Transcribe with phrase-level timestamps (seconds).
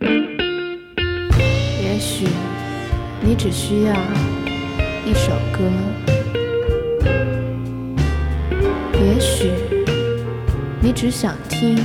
[0.00, 2.26] 也许
[3.20, 3.92] 你只需要
[5.04, 5.64] 一首歌，
[8.94, 9.50] 也许
[10.80, 11.76] 你只想听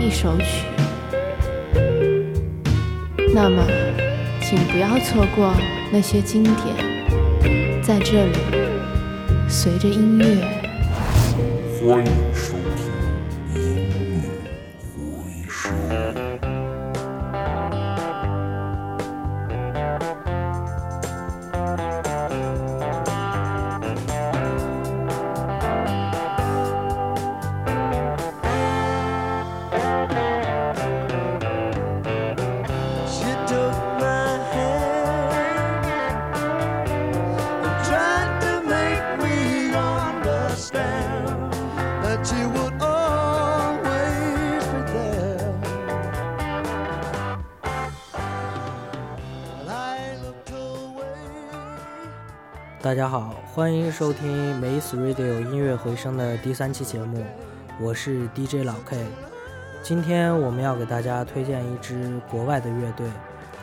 [0.00, 0.66] 一首曲，
[3.34, 3.64] 那么
[4.40, 5.52] 请不要错过
[5.90, 8.38] 那些经典，在这里，
[9.48, 10.24] 随着音乐。
[11.80, 12.12] 欢迎
[52.82, 57.24] 大家好，欢迎收听 Maze Radio 音乐回声的第三期节目，
[57.78, 59.06] 我是 DJ 老 K。
[59.82, 63.06] 今天我们要给大家推荐一支国外的乐队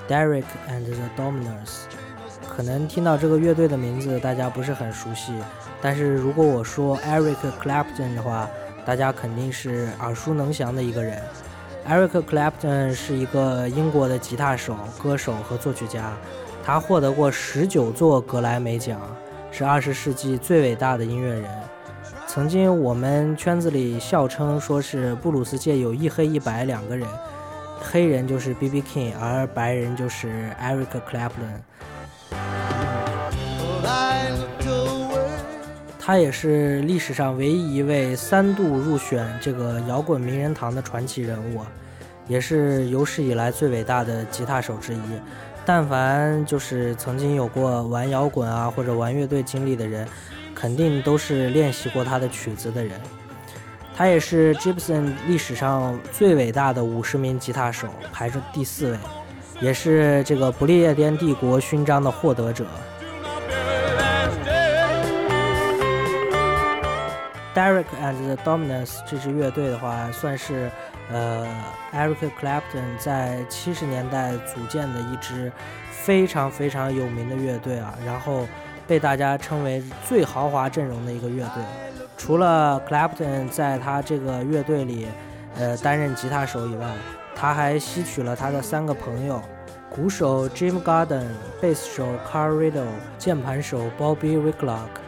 [0.08, 1.82] ，Derek and the Dominers。
[2.48, 5.34] 可能听到这个乐队的名字大家不是很熟悉，
[5.82, 8.50] 但是如果我说 Eric Clapton 的话，
[8.86, 11.22] 大家肯定是耳熟能详的一个人。
[11.88, 16.12] Eric Clapton 是一个英国的吉他手、歌手和作曲家。
[16.66, 19.00] 他获得过十九座格莱美奖，
[19.52, 21.50] 是二十世纪最伟大的音乐人。
[22.28, 27.08] 曾经我们圈子里笑称说是布鲁斯界有一黑一白两个人，
[27.80, 28.82] 黑人就是 B.B.
[28.82, 31.62] King，而白人就是 Eric Clapton。
[36.08, 41.60] 他也是历史上唯一一位三度入选这个摇滚名人堂的传奇人物，
[42.30, 45.02] 也是有史以来最伟大的吉他手之一。
[45.66, 50.08] 但凡就是曾经有过玩摇滚啊或者玩乐队经历的人，
[50.56, 52.94] 肯定都是练习过他的曲子的人。
[53.94, 58.98] 他也是 Gibson 历史上最伟大的五十名吉他手，排着第四位，
[59.60, 62.66] 也是这个不列颠帝国勋章的获得者。
[67.58, 70.70] Derek and the Dominos 这支乐队的话，算是。
[71.10, 71.48] 呃
[71.94, 75.50] ，Eric Clapton 在七十年代组建的一支
[75.90, 78.46] 非常非常有名的乐队啊，然后
[78.86, 81.64] 被大家称为最豪华阵容的一个乐队。
[82.18, 85.08] 除了 Clapton 在他这个乐队里，
[85.58, 86.86] 呃，担任吉他手以外，
[87.34, 89.42] 他还吸取了他的三个朋友：
[89.90, 91.24] 鼓手 Jim Garden、
[91.62, 92.84] 贝斯手 Carl Riddle、
[93.18, 95.07] 键盘手 Bobby Wicklock。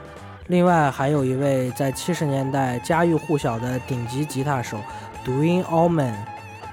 [0.49, 4.79] 另外还有一位在七十年代家喻户晓的顶级吉他手。
[5.23, 6.15] Dwayne Allman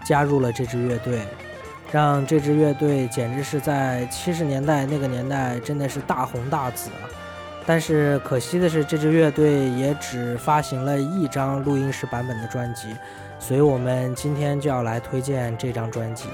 [0.02, 1.20] 加入了这支乐队，
[1.92, 7.04] 让这支乐队简直是在七十年代那个年代真的是大红大紫啊！
[7.66, 12.96] 但是可惜的是，这支乐队也只发行了一张录音室版本的专辑，
[13.38, 16.28] 所以我们今天就要来推荐这张专辑。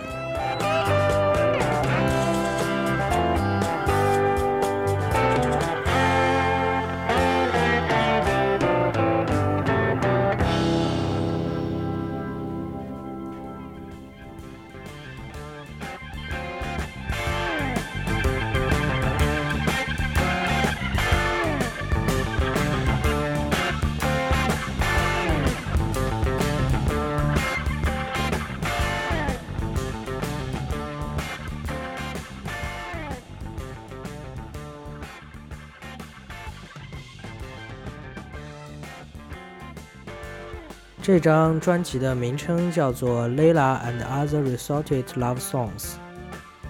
[41.03, 45.69] 这张专辑的名称叫做《Lala and Other Resorted Love Songs》。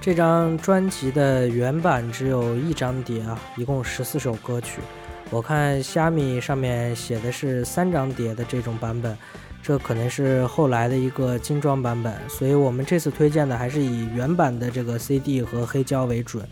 [0.00, 4.80] 这张专辑的原版只有一张碟啊，一共十四首歌曲。
[5.28, 9.14] 我看虾米上面写的是三张碟的这种版本，
[9.62, 12.14] 这可能是后来的一个精装版本。
[12.26, 16.42] 所以我们这次推荐的还是以原版的这个 CD 和黑胶为准。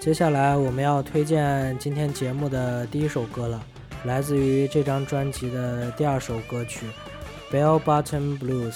[0.00, 3.62] 接下来我们要推荐今天节目的第一首歌了，
[4.04, 6.86] 来自于这张专辑的第二首歌曲
[7.54, 8.72] 《Bell Button Blues》。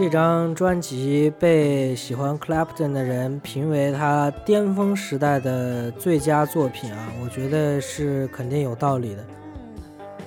[0.00, 9.22] 这张专辑被喜欢 Clapton 的人评为他巅峰时代的最佳作品啊，我觉得是肯定有道理的。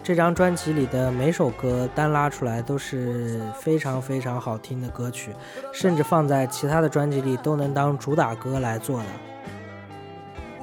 [0.03, 5.31] 这张专辑里的每首歌单拉出来都是非常非常好听的歌曲，
[5.73, 9.05] 甚至放在其他的专辑里都能当主打歌来做的。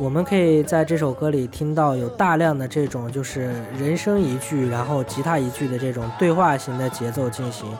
[0.01, 7.71] 我们可以在这首歌里听到有大量的这种就是人声一句，然后吉他一句的这种对话型的节奏进行。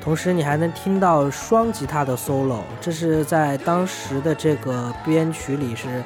[0.00, 6.02] 同时，你还能听到双吉他的 solo，这是在当时的这个编曲里是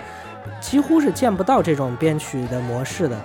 [0.60, 3.18] 几乎是见不到这种编曲的模式的。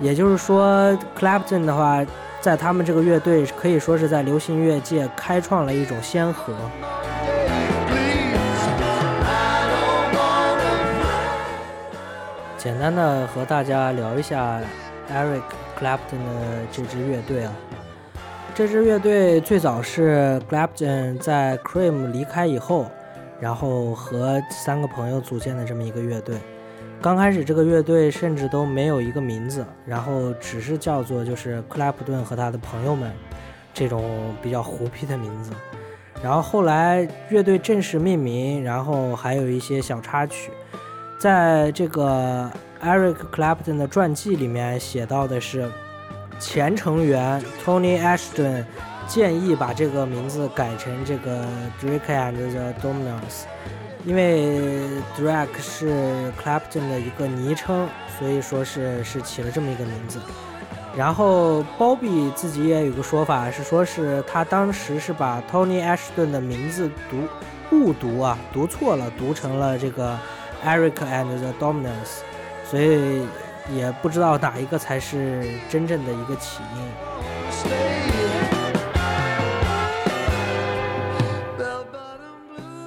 [0.00, 2.02] 也就是说，Clapton 的话，
[2.40, 6.54] 在他们这个乐队可以说是在流行乐界开创了一种先河。
[12.66, 14.60] 简单的和大家聊一下
[15.08, 15.42] Eric
[15.78, 17.52] Clapton 的这支乐队啊。
[18.56, 22.86] 这支乐队最早是 Clapton 在 Cream 离开以后，
[23.38, 26.38] 然后和三个朋友组建的这么一个乐队。
[27.00, 33.12] 刚开始这个乐队甚至都没有一个名字，然后只是叫做就是克莱普顿和他的朋友们
[33.72, 35.52] 这种比较胡逼的名字。
[36.20, 40.50] 然后后来乐队正式命名，然后还有一些小插曲。
[41.18, 42.50] 在这个
[42.82, 45.70] Eric Clapton 的传记里面写到的是。
[46.38, 48.62] 前成员 Tony Ashton
[49.08, 51.46] 建议把这个名字改成这个
[51.80, 53.46] Drake and the Dominos，
[54.04, 54.86] 因为
[55.18, 57.88] Drake 是 Clapton 的一个昵称，
[58.18, 60.20] 所以说是是起了这么一个名字。
[60.94, 67.16] 然后 Bobby 自己也有个说法，是说是他当时是把 Tony Ashton 的名字读
[67.74, 70.18] 误读啊，读错了，读成了这个
[70.64, 72.22] Eric and the Dominants，
[72.64, 73.26] 所以。
[73.74, 76.80] 也不知道哪一个才是真正的一个起因。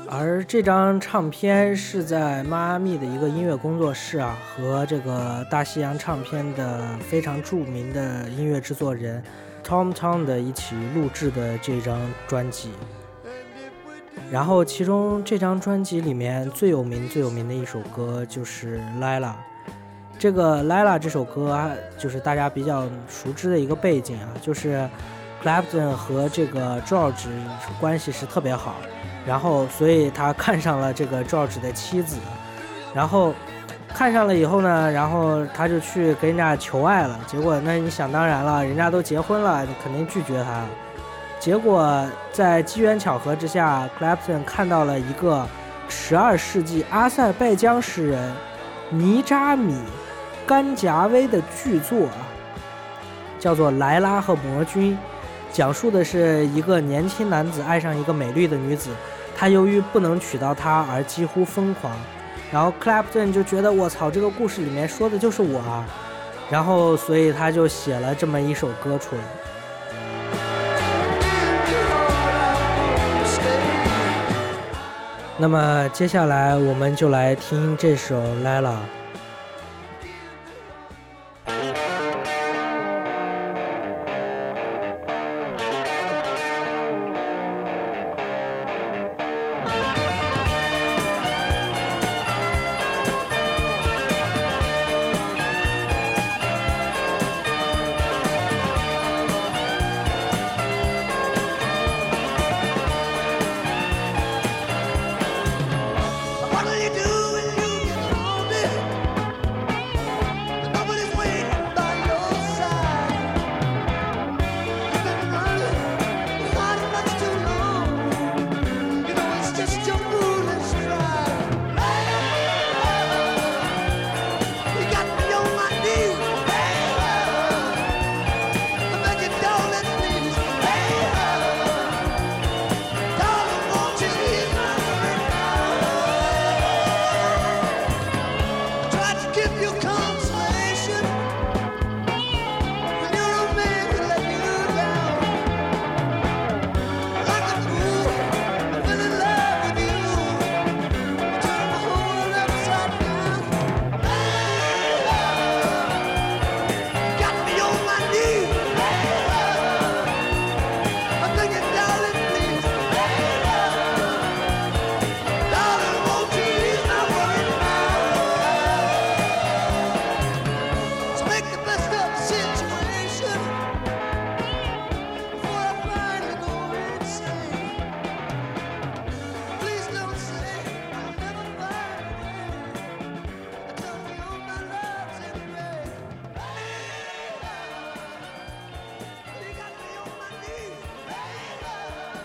[0.09, 9.21] 而这张唱片是在迈阿密的一个音乐工作室啊，和这个大西洋唱片的非常著名的音乐制作人
[9.61, 12.69] Tom Tom 的一起录制的这张专辑。
[14.31, 19.21] 然后，其中这张专辑里面最有名、最有名的一首歌就是《Lila》。
[20.19, 24.87] 这个《Lila》这首歌，就是大家比较熟知的一个背景啊，就是
[25.43, 27.27] Clapton 和这个 George
[27.79, 28.75] 关系是特别好，
[29.25, 32.17] 然后所以他看上了这个 George 的妻子，
[32.93, 33.33] 然后
[33.87, 40.65] 看上了以后呢，然后他就去跟人家求爱了，结果那你想当然了，人家都结婚了，你肯定拒绝他。
[41.39, 45.47] 结果在机缘巧合之下，Clapton 看到了一个
[45.87, 48.33] 十二世纪阿塞拜疆诗人
[48.89, 49.75] 尼扎米。
[50.45, 52.25] 甘贾威的巨作啊，
[53.37, 54.93] 叫做《莱拉和魔君》，
[55.53, 58.89] 讲述的是一个年轻男子爱上一个美丽的女子，
[59.37, 61.93] 他由于不能娶到她而几乎疯狂。
[62.51, 65.85] 然后 Clapton 就觉得我操，这个故事里面说的就是我，啊，
[66.49, 69.21] 然后所以他就写了这么一首歌出来。
[75.41, 78.75] 那么接下来我们就来听这首《Lila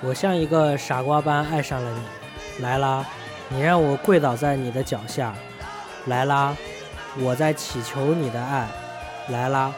[0.06, 3.02] 我像一个傻瓜般爱上了你，莱拉，
[3.48, 5.34] 你让我跪倒在你的脚下，
[6.06, 6.54] 莱拉，
[7.18, 8.68] 我在祈求你的爱，
[9.28, 9.72] 莱拉，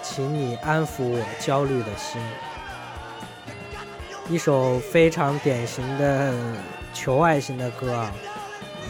[0.00, 2.22] 请你安抚我焦虑的心。
[4.28, 6.32] 一首非常典型的
[6.94, 8.12] 求爱型的歌啊，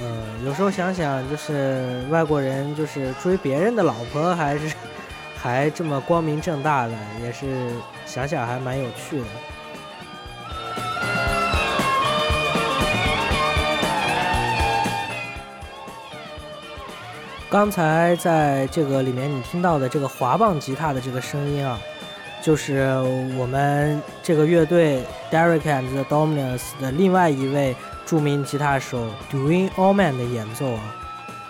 [0.02, 4.74] 嗯，有时候想想，就是外国人就是追别人的老婆，还是
[5.40, 7.70] 还这么光明正大的，也是
[8.04, 9.26] 想想还蛮有趣的。
[17.52, 21.78] 刚才在这个里面你听到的这个滑棒吉他的这个声音啊，
[22.40, 22.96] 就是
[23.36, 30.80] 我们这个乐队 Derek and the Dominos 的另外一位著名吉他手 Dwayne Allman 的演奏啊。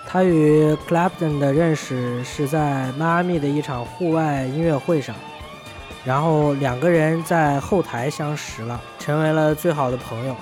[0.05, 5.15] 他与 Clapton 的认识是在迈阿密的一场户外音乐会上，
[6.05, 10.35] 然后两个人在后台相识了，成为了最好的朋友。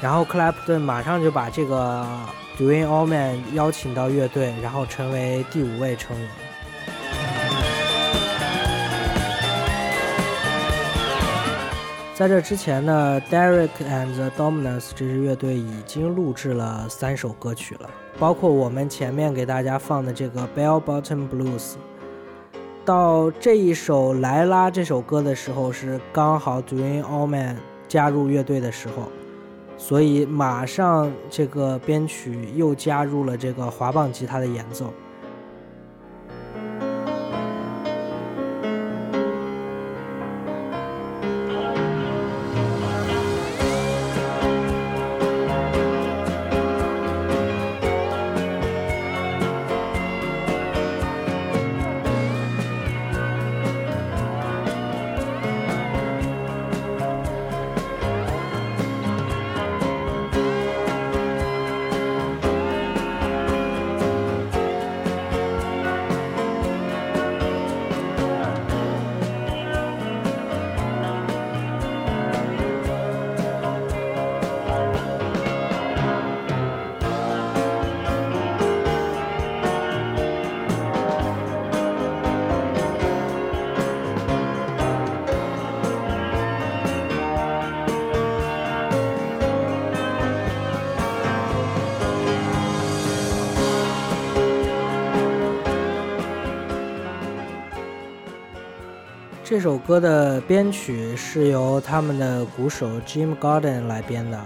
[0.00, 2.06] 然后 Clapton 马上就把这个。
[2.56, 6.28] Dwayne Allman 邀请到乐队，然后成为第五位成员。
[12.14, 21.72] 在这之前呢，Derek and the Dominos 这支乐队已经录制了三首歌曲了，包括我们前面给大家放的这个 Bell Bottom Blues。
[22.84, 27.56] 到这一首莱拉这首歌的时候，是刚好 Dwayne Allman
[27.88, 29.08] 加入乐队的时候。
[29.76, 34.92] 所以马上这个编曲又加入了这个滑棒吉他的演奏。
[99.54, 104.44] 这首歌的编曲是由他们的鼓手 Jim Gordon 来编的。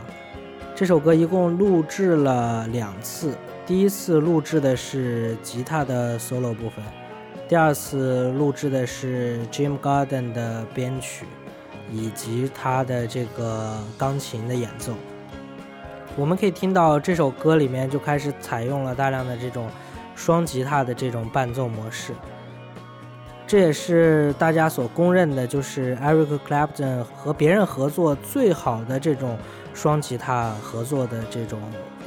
[0.77, 3.35] 这首歌一共录制了两次，
[3.67, 6.85] 第一次录制的是吉他的 solo 部分，
[7.49, 11.25] 第二次录制的是 Jim Gordon 的编曲
[11.91, 14.93] 以及他的这个钢琴的演奏。
[16.17, 19.71] 我们可以听到这首歌里面就开始采用了大量的这种
[20.15, 22.13] 双吉他的这种伴奏模式。
[23.49, 29.39] 这也是大家所公认的，就是 Eric Clapton 和别人合作最好的这种
[29.73, 31.59] 双吉他合作的这种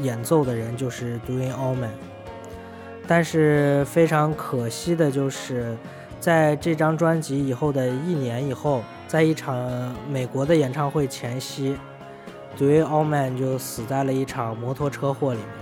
[0.01, 1.89] 演奏的人，就是 Dwayne Allman。
[3.07, 5.75] 但是非常可惜的就是，
[6.19, 11.75] 在这张专辑以后的一年以后，在一场美国的演唱会前夕
[12.55, 15.60] ，Dwayne Allman 就死在了一场摩托车祸里面。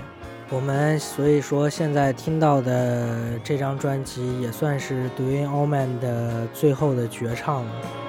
[0.52, 8.09] 我们所以说现在听到的这张专辑也算是 Doing Allman 的最后的绝唱了。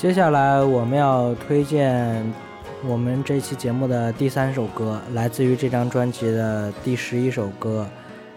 [0.00, 2.24] 接下来我们要推荐
[2.88, 7.86] 我们这期节目的第三首歌，来自于这张专辑的第十一首歌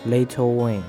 [0.11, 0.79] 《Little Wing》。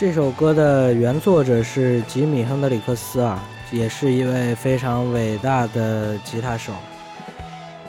[0.00, 3.38] 这首歌的原作者是吉米·亨德里克斯啊，
[3.70, 6.72] 也是一位非常伟大的吉他手。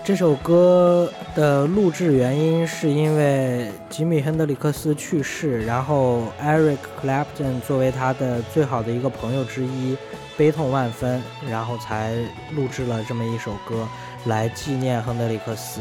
[0.03, 9.95] 这首歌的录制原因是因为吉米·亨德里克斯去世，然后 Eric Clapton 作为他的最好的一个朋友之一，
[10.35, 12.13] 悲痛万分，然后才
[12.51, 13.87] 录制了这么一首歌
[14.25, 15.79] 来纪念亨德里克斯。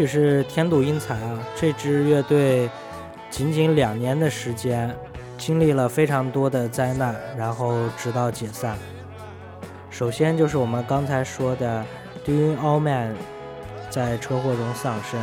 [0.00, 1.38] 许是天妒英才啊！
[1.54, 2.70] 这支乐队
[3.28, 4.90] 仅仅两年的时间，
[5.36, 8.78] 经历了非常多的灾难，然后直到解散。
[9.90, 11.84] 首先就是我们刚才说的
[12.24, 13.14] Doing All Man
[13.90, 15.20] 在车祸中丧生，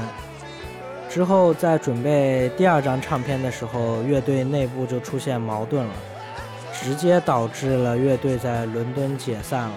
[1.10, 5.94] 之后在准备第二张唱片的时候，乐队内部就出现矛盾了，
[6.72, 9.74] 直接导致了乐队在伦敦解散了。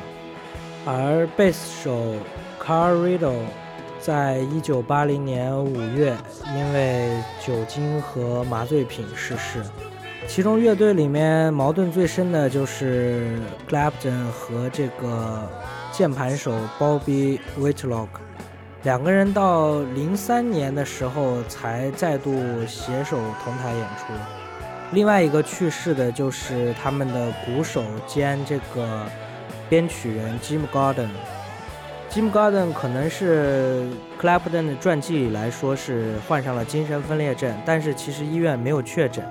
[0.85, 2.17] 而贝斯手
[2.63, 3.45] Car Riddle。
[4.01, 6.17] 在一九八零年五月，
[6.57, 7.11] 因为
[7.45, 9.63] 酒精和麻醉品逝世。
[10.27, 15.47] 其中乐队里面矛盾最深的就是 Clapton 和这个
[15.93, 18.09] 键盘手 Bobby Whitlock，
[18.85, 22.33] 两个人到零三年的时候才再度
[22.67, 24.13] 携手同台演出。
[24.93, 29.07] 另外一个去世的就是他们的鼓手兼这个
[29.69, 31.09] 编曲人 Jim Gordon。
[32.11, 33.87] Jim Gordon 可能是
[34.21, 39.25] Clapton 的传记里来说是患上了精神分裂症，但是其实医院没有确诊。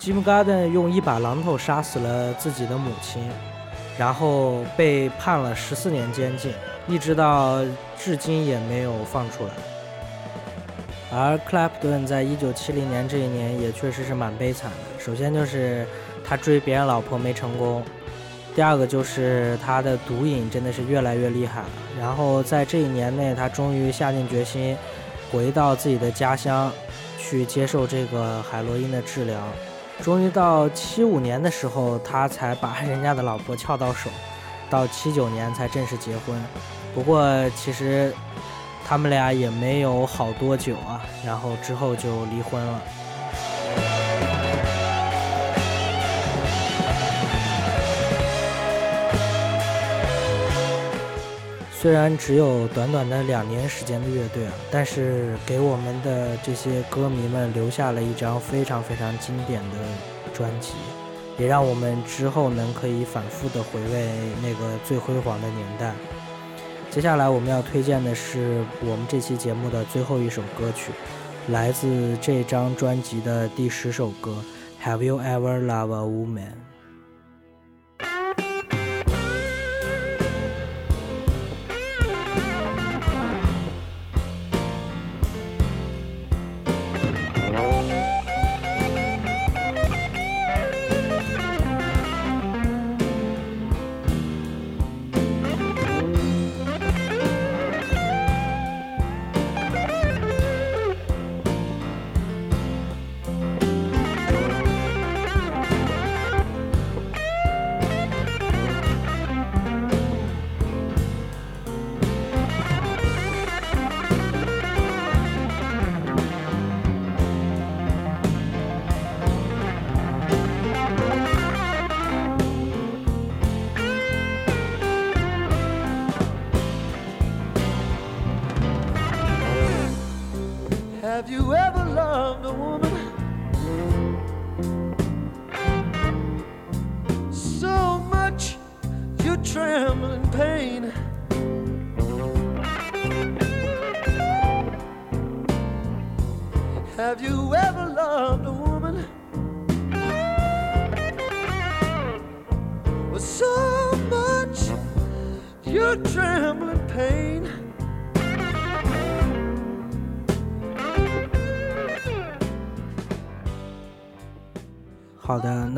[0.00, 3.22] Jim Gordon 用一把榔头杀死了自己的母亲，
[3.96, 6.52] 然后被判了十四年监禁，
[6.88, 7.60] 一直到
[7.96, 9.50] 至今也没有放出来。
[11.12, 15.86] 而 Clapton 在一九七零年这一年也确实是蛮悲惨的，首先就是
[16.24, 17.84] 他追别人老婆没成功。
[18.58, 24.76] 第二个就是他的毒瘾真的是越来越厉害了，然后在这一年内，他终于下定决心
[25.30, 26.68] 回到自己的家乡
[27.16, 29.38] 去接受这个海洛因的治疗。
[30.02, 34.10] 终于到七五年的时候，他才把人家的老婆撬到手，
[34.68, 36.36] 到七九年才正式结婚。
[36.92, 38.12] 不过其实
[38.84, 42.82] 他们俩也没有好多久啊，然后之后就离婚了。
[51.80, 59.76] 虽然只有短短的两年时间的乐队啊，但是给我们的这些歌迷们留下了一张非常非常经典的
[60.34, 60.72] 专辑，
[61.38, 64.08] 也让我们之后能可以反复的回味
[64.42, 65.94] 那个最辉煌的年代。
[66.90, 70.90] 接下来我们要推荐的是我们这期节目的最后一首歌曲，
[71.50, 74.42] 来自这张专辑的第十首歌
[74.84, 76.40] 《Have You Ever Loved a Woman》。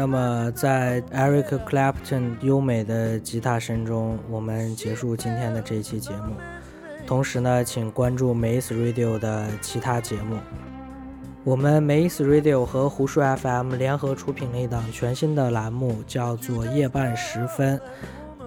[0.01, 6.33] 那么在 Eric Clapton 优美的吉他声中，我们结束今天的这一期节目。
[7.07, 10.39] 同时呢，请关注 Maze Radio 的其他节目。
[11.45, 17.77] 我们 Maze Radio 和胡说 FM 联合出品了一档全新的栏目，叫做《夜半时分》。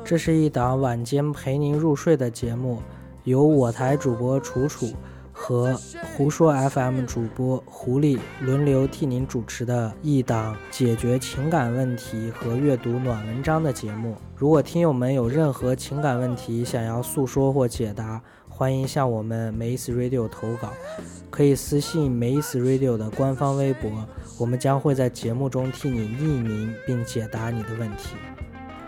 [0.03, 2.81] 这是一档晚间陪您入睡的节目，
[3.25, 4.91] 由我台主播楚楚。
[5.45, 5.77] 和
[6.15, 14.15] 胡说 FM 主播狐狸轮流替您主持的一档解决情感问题和阅读暖文章的节目。
[14.37, 20.71] 如果听友们有任何情感问题想要诉说或解答，欢迎向我们 Mace Radio 投稿，
[21.29, 23.91] 可以私信 Mace Radio 的官方微博，
[24.39, 28.15] 我们将会在节目中替你匿名并解答你的问题。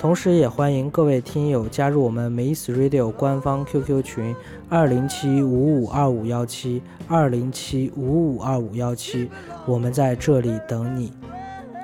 [0.05, 4.35] 同时，也欢迎各位听友加入我们 Miss Radio 官方 QQ 群
[4.69, 9.27] 二零七五五二五幺七二零七五五二五幺七，
[9.65, 11.11] 我们在这里等你。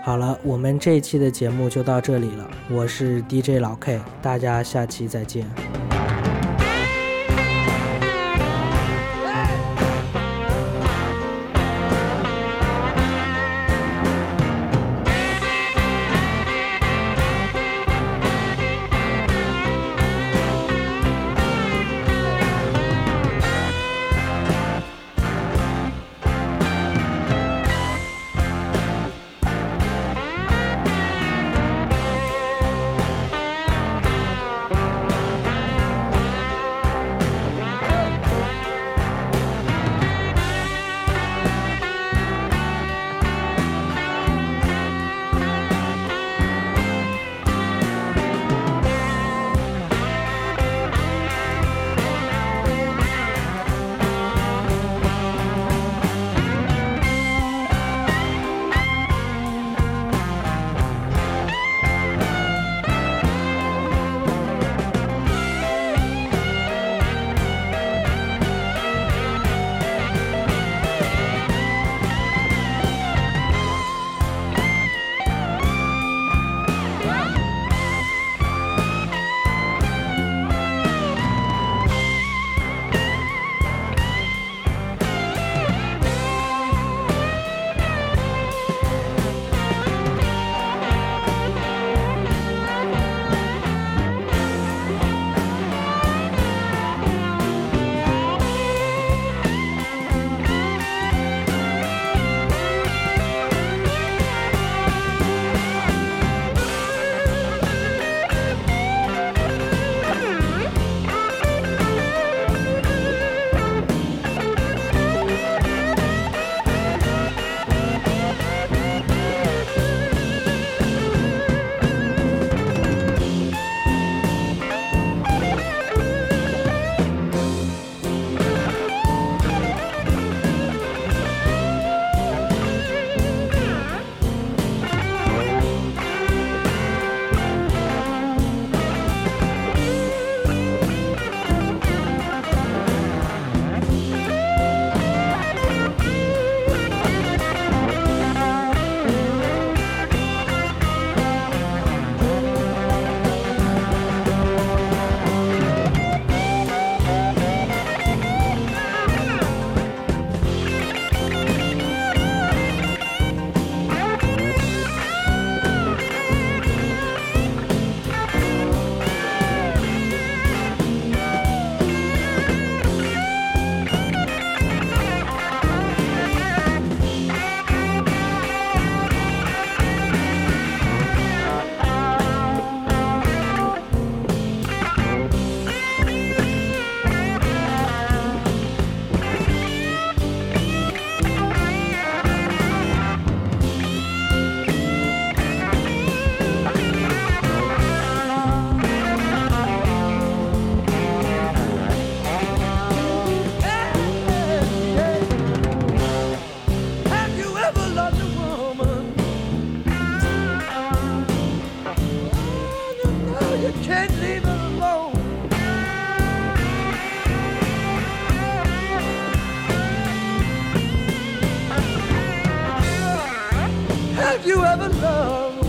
[0.03, 5.90] 好了，我们这一期的节目就到这里了，我是 DJ 老 K，大家下期再见。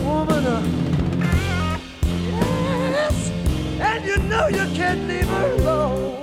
[0.04, 0.44] Woman?
[0.46, 0.62] Uh,
[2.96, 3.30] yes,
[3.80, 6.18] and you know you can't leave her alone.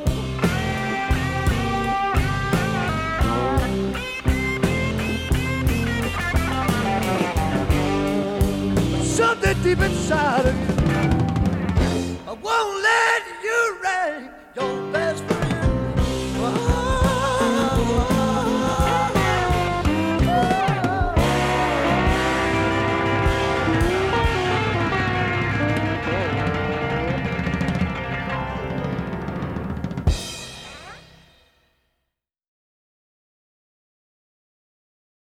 [9.04, 10.59] Something deep inside of